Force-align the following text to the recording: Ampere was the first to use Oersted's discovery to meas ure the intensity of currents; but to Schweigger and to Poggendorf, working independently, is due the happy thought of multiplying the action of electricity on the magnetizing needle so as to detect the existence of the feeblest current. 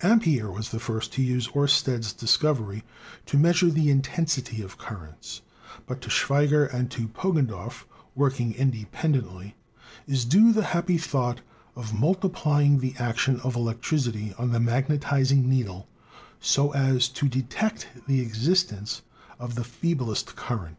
Ampere 0.00 0.48
was 0.48 0.68
the 0.70 0.78
first 0.78 1.12
to 1.14 1.22
use 1.22 1.48
Oersted's 1.56 2.12
discovery 2.12 2.84
to 3.26 3.36
meas 3.36 3.62
ure 3.62 3.70
the 3.72 3.90
intensity 3.90 4.62
of 4.62 4.78
currents; 4.78 5.42
but 5.88 6.00
to 6.02 6.08
Schweigger 6.08 6.66
and 6.72 6.88
to 6.92 7.08
Poggendorf, 7.08 7.84
working 8.14 8.54
independently, 8.54 9.56
is 10.06 10.24
due 10.24 10.52
the 10.52 10.62
happy 10.66 10.98
thought 10.98 11.40
of 11.74 11.98
multiplying 11.98 12.78
the 12.78 12.94
action 13.00 13.40
of 13.40 13.56
electricity 13.56 14.32
on 14.38 14.52
the 14.52 14.60
magnetizing 14.60 15.48
needle 15.50 15.88
so 16.38 16.70
as 16.70 17.08
to 17.08 17.28
detect 17.28 17.88
the 18.06 18.20
existence 18.20 19.02
of 19.40 19.56
the 19.56 19.64
feeblest 19.64 20.36
current. 20.36 20.78